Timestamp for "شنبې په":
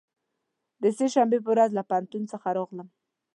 1.13-1.49